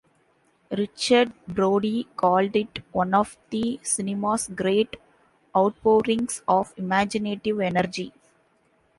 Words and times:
Richard 0.71 1.31
Brody 1.47 2.07
called 2.15 2.55
it 2.55 2.79
one 2.91 3.13
of 3.13 3.37
the 3.51 3.79
cinema's 3.83 4.47
great 4.47 4.95
outpourings 5.55 6.41
of 6.47 6.73
imaginative 6.75 7.59
energy. 7.59 8.11